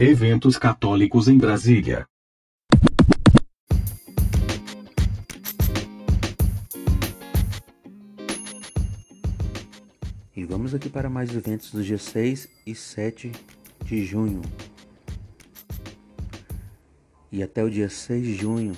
Eventos 0.00 0.58
católicos 0.58 1.28
em 1.28 1.38
Brasília. 1.38 2.04
E 10.34 10.44
vamos 10.44 10.74
aqui 10.74 10.88
para 10.88 11.08
mais 11.08 11.32
eventos 11.32 11.70
dos 11.70 11.86
dias 11.86 12.02
6 12.02 12.48
e 12.66 12.74
7 12.74 13.30
de 13.84 14.04
junho. 14.04 14.42
E 17.30 17.40
até 17.40 17.62
o 17.62 17.70
dia 17.70 17.88
6 17.88 18.26
de 18.26 18.34
junho 18.34 18.72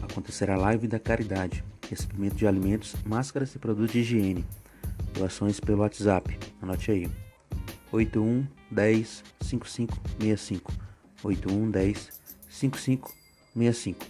acontecerá 0.00 0.54
a 0.54 0.58
Live 0.58 0.86
da 0.86 1.00
Caridade, 1.00 1.64
recebimento 1.90 2.36
de 2.36 2.46
alimentos, 2.46 2.94
máscaras 3.04 3.52
e 3.56 3.58
produtos 3.58 3.90
de 3.90 3.98
higiene. 4.02 4.44
Doações 5.14 5.58
pelo 5.58 5.80
WhatsApp. 5.80 6.38
Anote 6.62 6.92
aí. 6.92 7.10
81 7.90 8.46
10 8.70 9.24
5565. 9.48 10.72
81 11.22 11.70
10 11.70 12.20
5565. 12.48 14.06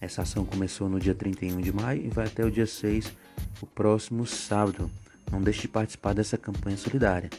Essa 0.00 0.22
ação 0.22 0.44
começou 0.44 0.88
no 0.88 1.00
dia 1.00 1.14
31 1.14 1.60
de 1.60 1.72
maio 1.72 2.04
e 2.04 2.08
vai 2.08 2.26
até 2.26 2.44
o 2.44 2.50
dia 2.50 2.66
6, 2.66 3.12
o 3.62 3.66
próximo 3.66 4.26
sábado. 4.26 4.90
Não 5.32 5.40
deixe 5.40 5.62
de 5.62 5.68
participar 5.68 6.12
dessa 6.12 6.36
campanha 6.36 6.76
solidária. 6.76 7.30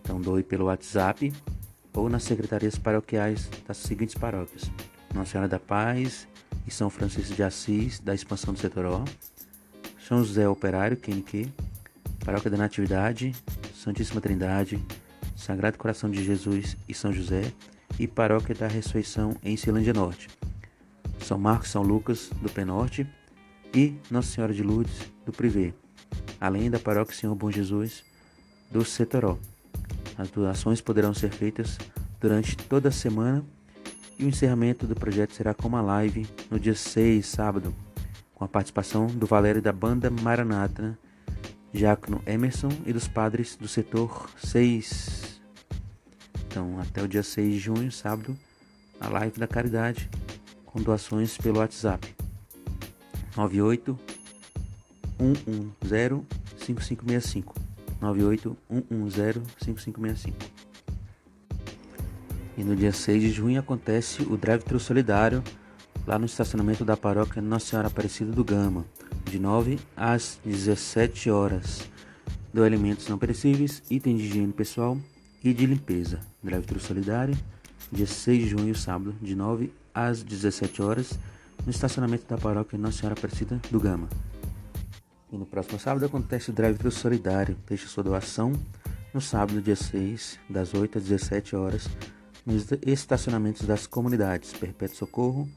Então 0.00 0.20
doe 0.20 0.42
pelo 0.42 0.66
WhatsApp 0.66 1.32
ou 1.92 2.08
nas 2.08 2.22
secretarias 2.22 2.78
paroquiais 2.78 3.50
das 3.66 3.78
seguintes 3.78 4.14
paróquias: 4.14 4.70
Nossa 5.12 5.32
Senhora 5.32 5.48
da 5.48 5.58
Paz 5.58 6.28
e 6.66 6.70
São 6.70 6.88
Francisco 6.88 7.34
de 7.34 7.42
Assis, 7.42 7.98
da 7.98 8.14
expansão 8.14 8.54
do 8.54 8.60
setor 8.60 8.86
O, 8.86 9.04
São 10.06 10.22
José 10.22 10.48
Operário, 10.48 10.96
QNQ, 10.96 11.48
Paróquia 12.24 12.50
da 12.50 12.56
Natividade, 12.56 13.34
Santíssima 13.74 14.20
Trindade, 14.20 14.80
Sagrado 15.36 15.76
Coração 15.76 16.10
de 16.10 16.24
Jesus 16.24 16.76
e 16.88 16.94
São 16.94 17.12
José 17.12 17.52
e 17.98 18.08
Paróquia 18.08 18.54
da 18.54 18.66
Ressurreição 18.66 19.36
em 19.42 19.56
Silândia 19.56 19.92
Norte, 19.92 20.28
São 21.20 21.38
Marcos 21.38 21.70
São 21.70 21.82
Lucas 21.82 22.30
do 22.40 22.50
Penorte 22.50 23.06
e 23.74 23.94
Nossa 24.10 24.28
Senhora 24.28 24.54
de 24.54 24.62
Lourdes 24.62 25.12
do 25.24 25.32
Privé, 25.32 25.74
além 26.40 26.70
da 26.70 26.78
Paróquia 26.78 27.14
Senhor 27.14 27.34
Bom 27.34 27.50
Jesus 27.50 28.02
do 28.70 28.84
Setoró. 28.84 29.38
As 30.16 30.30
doações 30.30 30.80
poderão 30.80 31.12
ser 31.12 31.30
feitas 31.30 31.78
durante 32.18 32.56
toda 32.56 32.88
a 32.88 32.92
semana 32.92 33.44
e 34.18 34.24
o 34.24 34.28
encerramento 34.28 34.86
do 34.86 34.94
projeto 34.94 35.34
será 35.34 35.52
com 35.52 35.68
uma 35.68 35.82
live 35.82 36.26
no 36.50 36.58
dia 36.58 36.74
6, 36.74 37.26
sábado, 37.26 37.74
com 38.34 38.44
a 38.44 38.48
participação 38.48 39.06
do 39.06 39.26
Valério 39.26 39.60
da 39.60 39.72
Banda 39.72 40.10
Maranata 40.10 40.98
Diácono 41.76 42.22
Emerson 42.26 42.70
e 42.86 42.92
dos 42.92 43.06
padres 43.06 43.54
do 43.54 43.68
setor 43.68 44.30
6. 44.42 45.25
Então, 46.56 46.80
até 46.80 47.02
o 47.02 47.06
dia 47.06 47.22
6 47.22 47.52
de 47.52 47.58
junho, 47.58 47.92
sábado, 47.92 48.34
a 48.98 49.10
live 49.10 49.38
da 49.38 49.46
caridade 49.46 50.08
com 50.64 50.80
doações 50.80 51.36
pelo 51.36 51.58
WhatsApp. 51.58 52.16
98 53.36 53.98
110 55.18 56.22
5565 56.56 57.54
98 58.00 58.56
110 58.70 59.34
5565 59.62 60.36
E 62.56 62.64
no 62.64 62.74
dia 62.74 62.90
6 62.90 63.20
de 63.20 63.30
junho 63.30 63.60
acontece 63.60 64.22
o 64.22 64.38
drive-thru 64.38 64.80
solidário 64.80 65.44
lá 66.06 66.18
no 66.18 66.24
estacionamento 66.24 66.86
da 66.86 66.96
paróquia 66.96 67.42
Nossa 67.42 67.66
Senhora 67.66 67.88
Aparecida 67.88 68.32
do 68.32 68.42
Gama 68.42 68.86
de 69.26 69.38
9 69.38 69.78
às 69.94 70.38
17 70.42 71.28
horas. 71.28 71.86
Do 72.50 72.64
alimentos 72.64 73.08
não 73.08 73.18
perecíveis, 73.18 73.82
item 73.90 74.16
de 74.16 74.24
higiene 74.24 74.54
pessoal 74.54 74.96
e 75.42 75.52
de 75.52 75.66
limpeza. 75.66 76.20
Drive-thru 76.42 76.80
solidário, 76.80 77.36
dia 77.90 78.06
6 78.06 78.42
de 78.42 78.48
junho, 78.48 78.74
sábado, 78.74 79.14
de 79.20 79.34
9 79.34 79.72
às 79.94 80.22
17 80.22 80.82
horas, 80.82 81.18
no 81.64 81.70
estacionamento 81.70 82.26
da 82.26 82.36
paróquia 82.36 82.78
Nossa 82.78 82.98
Senhora 82.98 83.14
Aparecida 83.18 83.60
do 83.70 83.80
Gama. 83.80 84.08
E 85.32 85.36
no 85.36 85.46
próximo 85.46 85.78
sábado 85.78 86.06
acontece 86.06 86.50
o 86.50 86.52
drive-thru 86.52 86.90
solidário. 86.90 87.56
Deixe 87.66 87.86
sua 87.86 88.04
doação 88.04 88.52
no 89.12 89.20
sábado, 89.20 89.62
dia 89.62 89.76
6, 89.76 90.38
das 90.48 90.74
8 90.74 90.98
às 90.98 91.04
17 91.04 91.56
horas, 91.56 91.88
nos 92.44 92.66
estacionamentos 92.86 93.66
das 93.66 93.86
comunidades 93.86 94.52
Perpétuo 94.52 94.96
Socorro, 94.96 95.48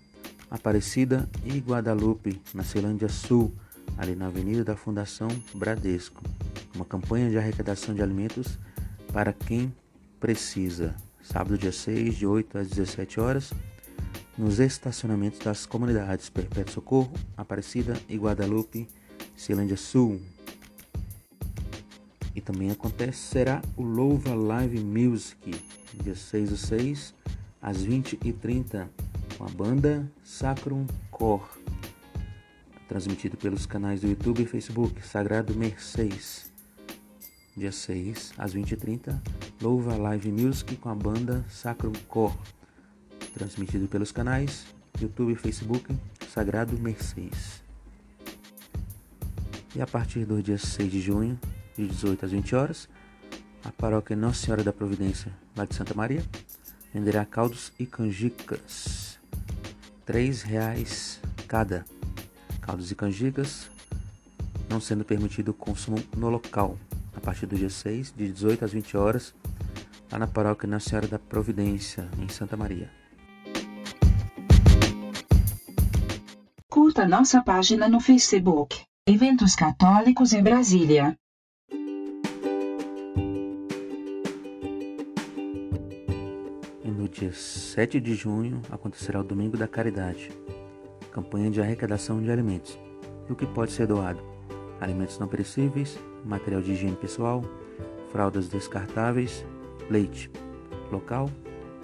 Aparecida 0.50 1.30
e 1.44 1.60
Guadalupe, 1.60 2.42
na 2.54 2.64
Ceilândia 2.64 3.10
Sul, 3.10 3.54
ali 3.98 4.16
na 4.16 4.28
Avenida 4.28 4.64
da 4.64 4.76
Fundação 4.76 5.28
Bradesco. 5.54 6.24
Uma 6.74 6.86
campanha 6.86 7.30
de 7.30 7.38
arrecadação 7.38 7.94
de 7.94 8.02
alimentos 8.02 8.58
para 9.12 9.34
quem 9.34 9.74
precisa. 10.20 10.96
Sábado, 11.22 11.58
dia 11.58 11.72
6, 11.72 12.16
de 12.16 12.26
8 12.26 12.58
às 12.58 12.70
17 12.70 13.20
horas, 13.20 13.54
nos 14.38 14.60
estacionamentos 14.60 15.40
das 15.40 15.66
comunidades 15.66 16.30
Perpétuo 16.30 16.74
Socorro, 16.74 17.14
Aparecida 17.36 18.00
e 18.08 18.18
Guadalupe, 18.18 18.88
Ceilândia 19.36 19.78
Sul. 19.78 20.22
E 22.34 22.42
também 22.42 22.72
acontecerá 22.72 23.62
o 23.76 23.84
Louva 23.84 24.34
Live 24.34 24.80
Music, 24.80 25.62
dia 26.02 26.16
6 26.16 26.50
do 26.50 26.58
6, 26.58 27.14
às 27.62 27.86
20h30 27.86 28.88
com 29.38 29.46
a 29.46 29.50
banda 29.50 30.10
Sacrum 30.24 30.86
Cor, 31.12 31.50
transmitido 32.88 33.38
pelos 33.38 33.66
canais 33.66 34.02
do 34.02 34.08
YouTube 34.08 34.44
e 34.44 34.46
Facebook 34.46 35.06
Sagrado 35.06 35.54
Mercês. 35.56 36.49
Dia 37.60 37.74
6 37.74 38.36
às 38.38 38.56
20h30, 38.56 39.20
Louva 39.62 39.98
Live 39.98 40.32
Music 40.32 40.78
com 40.78 40.88
a 40.88 40.96
banda 40.96 41.44
Sacrum 41.50 41.92
Cor, 42.08 42.34
transmitido 43.34 43.86
pelos 43.86 44.14
canais 44.14 44.66
YouTube 45.02 45.34
e 45.34 45.36
Facebook 45.36 45.94
Sagrado 46.34 46.80
Mercês. 46.80 47.62
E 49.76 49.82
a 49.82 49.86
partir 49.86 50.24
do 50.24 50.42
dia 50.42 50.58
6 50.58 50.90
de 50.90 51.02
junho, 51.02 51.38
de 51.76 51.86
18 51.86 52.28
às 52.28 52.32
20 52.32 52.56
horas, 52.56 52.90
a 53.66 53.74
paróquia 53.74 54.16
Nossa 54.16 54.46
Senhora 54.46 54.64
da 54.64 54.72
Providência, 54.72 55.30
lá 55.54 55.66
de 55.66 55.76
Santa 55.76 55.94
Maria, 55.94 56.24
venderá 56.94 57.26
caldos 57.26 57.74
e 57.78 57.86
canjicas 57.86 59.20
três 60.06 60.44
reais 60.44 61.20
cada. 61.46 61.84
Caldos 62.62 62.90
e 62.90 62.96
canjicas, 62.96 63.70
não 64.70 64.80
sendo 64.80 65.04
permitido 65.04 65.50
o 65.50 65.54
consumo 65.54 66.02
no 66.16 66.30
local, 66.30 66.78
a 67.20 67.22
partir 67.22 67.46
do 67.46 67.56
dia 67.56 67.70
6, 67.70 68.14
de 68.16 68.32
18 68.32 68.66
às 68.66 68.72
20 68.72 68.98
horas, 68.98 69.36
lá 70.12 70.18
na 70.18 70.28
paróquia 70.28 70.68
Nossa 70.68 70.90
Senhora 70.90 71.08
da 71.08 71.20
Providência, 71.20 72.10
em 72.18 72.28
Santa 72.28 72.58
Maria. 72.58 72.90
Curta 76.68 77.08
nossa 77.08 77.42
página 77.42 77.88
no 77.88 78.00
Facebook, 78.00 78.82
Eventos 79.08 79.56
Católicos 79.56 80.34
em 80.34 80.42
Brasília. 80.42 81.16
dia 87.20 87.34
7 87.34 88.00
de 88.00 88.16
junho 88.16 88.62
acontecerá 88.70 89.20
o 89.20 89.24
Domingo 89.24 89.58
da 89.58 89.68
Caridade, 89.68 90.32
campanha 91.12 91.50
de 91.50 91.60
arrecadação 91.60 92.22
de 92.22 92.32
alimentos. 92.32 92.80
E 93.28 93.34
o 93.34 93.36
que 93.36 93.46
pode 93.46 93.72
ser 93.72 93.88
doado? 93.88 94.22
Alimentos 94.80 95.20
não 95.20 95.28
perecíveis, 95.28 96.00
material 96.26 96.62
de 96.62 96.72
higiene 96.72 96.96
pessoal, 96.96 97.44
fraldas 98.12 98.48
descartáveis, 98.48 99.46
leite. 99.90 100.32
Local: 100.92 101.30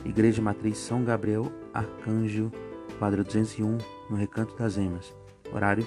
Igreja 0.04 0.42
Matriz 0.42 0.78
São 0.78 1.04
Gabriel 1.04 1.52
Arcanjo, 1.74 2.52
quadra 2.98 3.24
201, 3.24 3.78
no 4.10 4.16
Recanto 4.16 4.56
das 4.56 4.78
Emas. 4.78 5.16
Horário: 5.54 5.86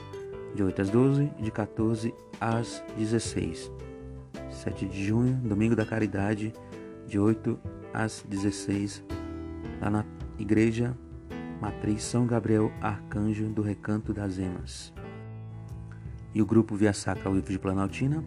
de 0.55 0.63
8 0.63 0.83
às 0.83 0.91
12 0.91 1.33
e 1.39 1.43
de 1.43 1.51
14 1.51 2.15
às 2.41 2.83
16. 2.97 3.71
7 4.51 4.87
de 4.87 5.07
junho, 5.07 5.37
Domingo 5.37 5.77
da 5.77 5.85
Caridade, 5.85 6.53
de 7.07 7.19
8 7.19 7.59
às 7.93 8.25
16 8.29 9.05
lá 9.81 9.91
na 9.91 10.05
Igreja 10.39 10.97
Matriz 11.61 12.03
São 12.03 12.27
Gabriel 12.27 12.73
Arcanjo 12.81 13.49
do 13.49 13.63
Recanto 13.63 14.13
das 14.13 14.39
Emas. 14.39 14.93
E 16.35 16.43
o 16.43 16.47
grupo 16.47 16.77
Via 16.77 16.93
Sacra 16.93 17.31
vivo 17.31 17.49
de 17.49 17.59
Planaltina 17.59 18.23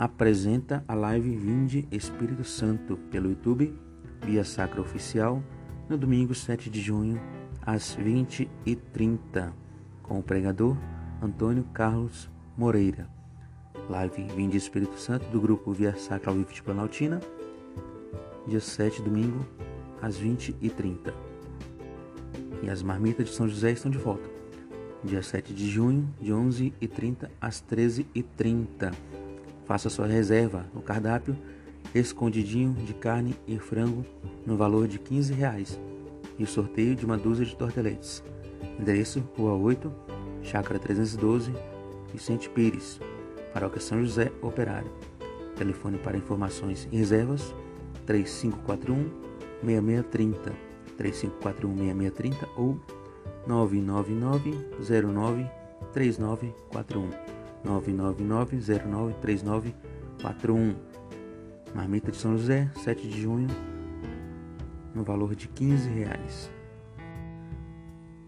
apresenta 0.00 0.82
a 0.88 0.94
live 0.94 1.36
Vinde 1.36 1.86
Espírito 1.92 2.42
Santo 2.42 2.96
pelo 3.10 3.28
YouTube 3.28 3.78
Via 4.24 4.42
Sacra 4.42 4.80
Oficial 4.80 5.42
no 5.90 5.98
domingo 5.98 6.34
7 6.34 6.70
de 6.70 6.80
junho 6.80 7.20
às 7.60 7.98
20h30 7.98 9.52
com 10.02 10.18
o 10.18 10.22
pregador 10.22 10.74
Antônio 11.20 11.64
Carlos 11.74 12.30
Moreira. 12.56 13.10
Live 13.90 14.22
Vinde 14.34 14.56
Espírito 14.56 14.98
Santo 14.98 15.28
do 15.28 15.38
grupo 15.38 15.70
Via 15.70 15.94
Sacra 15.94 16.30
ao 16.30 16.36
vivo 16.36 16.50
de 16.50 16.62
Planaltina, 16.62 17.20
dia 18.46 18.60
7, 18.60 19.02
domingo, 19.02 19.46
às 20.00 20.18
20h30. 20.18 21.12
E 22.62 22.70
as 22.70 22.82
marmitas 22.82 23.28
de 23.28 23.34
São 23.34 23.46
José 23.46 23.72
estão 23.72 23.90
de 23.90 23.98
volta. 23.98 24.30
Dia 25.04 25.22
7 25.22 25.52
de 25.52 25.68
junho, 25.68 26.08
de 26.18 26.32
11h30 26.32 27.28
às 27.38 27.62
13h30. 27.62 28.94
Faça 29.70 29.88
sua 29.88 30.08
reserva 30.08 30.66
no 30.74 30.82
cardápio 30.82 31.36
escondidinho 31.94 32.72
de 32.84 32.92
carne 32.92 33.36
e 33.46 33.56
frango 33.56 34.04
no 34.44 34.56
valor 34.56 34.88
de 34.88 34.98
15 34.98 35.32
reais 35.32 35.78
e 36.36 36.42
o 36.42 36.46
sorteio 36.48 36.96
de 36.96 37.06
uma 37.06 37.16
dúzia 37.16 37.46
de 37.46 37.54
torteletes. 37.54 38.20
Endereço 38.80 39.22
Rua 39.38 39.54
8, 39.54 39.94
Chácara 40.42 40.76
312, 40.76 41.54
Vicente 42.12 42.50
Pires, 42.50 42.98
Paróquia 43.54 43.80
São 43.80 44.02
José 44.02 44.32
Operário. 44.42 44.90
Telefone 45.54 45.98
para 45.98 46.16
informações 46.16 46.88
e 46.90 46.96
reservas 46.96 47.54
3541 48.06 49.08
6630 49.64 50.52
3541 50.96 51.76
6630 51.76 52.48
ou 52.56 52.80
999 53.46 55.12
09 55.12 55.46
3941 55.92 57.39
999 57.64 58.60
09 58.86 59.14
3941 59.20 60.90
Marmita 61.74 62.10
de 62.10 62.16
São 62.16 62.36
José, 62.36 62.70
7 62.76 63.08
de 63.08 63.22
junho, 63.22 63.48
no 64.94 65.04
valor 65.04 65.34
de 65.36 65.46
15 65.46 65.88
reais. 65.88 66.50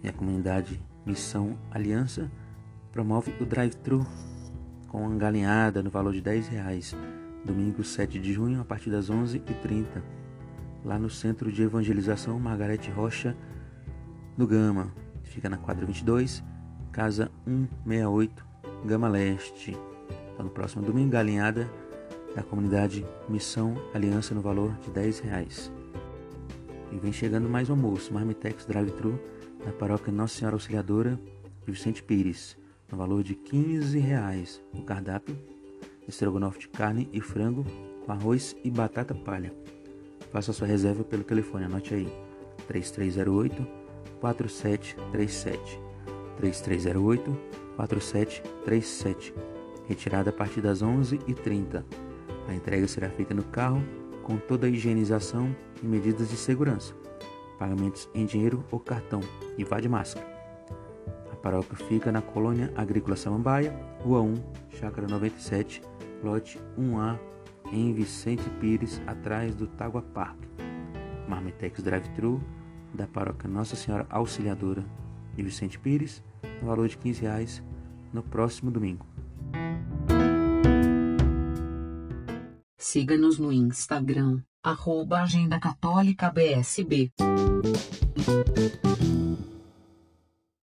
E 0.02 0.08
a 0.08 0.12
comunidade 0.12 0.80
Missão 1.04 1.58
Aliança 1.70 2.30
promove 2.92 3.34
o 3.40 3.44
drive-thru 3.44 4.06
com 4.86 5.16
galinhada 5.16 5.82
no 5.82 5.90
valor 5.90 6.12
de 6.12 6.20
10 6.20 6.48
reais, 6.48 6.96
domingo 7.44 7.82
7 7.82 8.18
de 8.20 8.32
junho 8.32 8.60
a 8.60 8.64
partir 8.64 8.90
das 8.90 9.10
11h30, 9.10 9.86
lá 10.84 10.98
no 10.98 11.10
Centro 11.10 11.50
de 11.50 11.62
Evangelização 11.62 12.38
Margarete 12.38 12.90
Rocha, 12.90 13.36
no 14.36 14.46
Gama. 14.46 14.92
Fica 15.24 15.48
na 15.48 15.56
quadra 15.56 15.86
22, 15.86 16.44
casa 16.92 17.30
168, 17.46 18.51
Gama 18.84 19.08
Leste. 19.08 19.76
Então, 20.32 20.44
no 20.44 20.50
próximo 20.50 20.82
domingo, 20.84 21.10
galinhada 21.10 21.70
da 22.34 22.42
comunidade 22.42 23.06
Missão 23.28 23.76
Aliança 23.94 24.34
no 24.34 24.40
valor 24.40 24.72
de 24.78 24.90
10 24.90 25.20
reais. 25.20 25.72
E 26.90 26.98
vem 26.98 27.12
chegando 27.12 27.48
mais 27.48 27.70
um 27.70 27.74
almoço, 27.74 28.12
Marmitex 28.12 28.66
Drive-Thru, 28.66 29.18
na 29.64 29.72
paróquia 29.72 30.12
Nossa 30.12 30.38
Senhora 30.38 30.56
Auxiliadora 30.56 31.18
de 31.64 31.72
Vicente 31.72 32.02
Pires, 32.02 32.56
no 32.90 32.98
valor 32.98 33.22
de 33.22 33.34
15 33.34 33.98
reais. 33.98 34.62
O 34.74 34.82
cardápio, 34.82 35.38
estrogonofe 36.08 36.60
de 36.60 36.68
carne 36.68 37.08
e 37.12 37.20
frango 37.20 37.64
com 38.04 38.12
arroz 38.12 38.56
e 38.64 38.70
batata 38.70 39.14
palha. 39.14 39.54
Faça 40.32 40.52
sua 40.52 40.66
reserva 40.66 41.04
pelo 41.04 41.22
telefone, 41.22 41.64
anote 41.64 41.94
aí, 41.94 42.12
3308 42.66 43.66
4737. 44.20 45.80
3308 46.38 47.61
4737. 47.76 49.34
Retirada 49.86 50.30
a 50.30 50.32
partir 50.32 50.60
das 50.60 50.82
11h30. 50.82 51.84
A 52.48 52.54
entrega 52.54 52.86
será 52.86 53.08
feita 53.10 53.34
no 53.34 53.42
carro 53.44 53.82
com 54.22 54.36
toda 54.36 54.66
a 54.66 54.70
higienização 54.70 55.54
e 55.82 55.86
medidas 55.86 56.30
de 56.30 56.36
segurança. 56.36 56.94
Pagamentos 57.58 58.08
em 58.14 58.24
dinheiro 58.24 58.64
ou 58.70 58.78
cartão 58.78 59.20
e 59.58 59.64
vá 59.64 59.80
de 59.80 59.88
máscara. 59.88 60.26
A 61.32 61.36
paróquia 61.36 61.76
fica 61.76 62.12
na 62.12 62.22
colônia 62.22 62.72
Agrícola 62.76 63.16
Samambaia, 63.16 63.74
Rua 64.00 64.20
1, 64.22 64.34
Chácara 64.70 65.08
97, 65.08 65.82
lote 66.22 66.58
1A, 66.78 67.18
em 67.72 67.92
Vicente 67.92 68.48
Pires, 68.60 69.00
atrás 69.06 69.54
do 69.54 69.66
Tagua 69.66 70.02
Park. 70.02 70.38
Marmitex 71.28 71.82
Drive-Thru 71.82 72.40
da 72.92 73.06
paróquia 73.06 73.48
Nossa 73.48 73.74
Senhora 73.74 74.06
Auxiliadora 74.10 74.84
de 75.36 75.42
Vicente 75.42 75.78
Pires, 75.78 76.22
no 76.60 76.68
valor 76.68 76.88
de 76.88 76.96
15 76.96 77.22
reais, 77.22 77.62
no 78.12 78.22
próximo 78.22 78.70
domingo. 78.70 79.06
Siga-nos 82.78 83.38
no 83.38 83.52
Instagram, 83.52 84.42
arroba 84.62 85.22
Agenda 85.22 85.58
Católica 85.58 86.30
BSB. 86.30 87.12